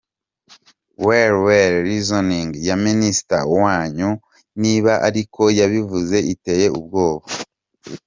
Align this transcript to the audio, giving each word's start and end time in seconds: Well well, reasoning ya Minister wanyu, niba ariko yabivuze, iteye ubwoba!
Well 1.05 1.35
well, 1.45 1.73
reasoning 1.89 2.49
ya 2.67 2.75
Minister 2.87 3.41
wanyu, 3.59 4.09
niba 4.61 4.93
ariko 5.07 5.41
yabivuze, 5.59 6.17
iteye 6.33 6.67
ubwoba! 6.77 7.25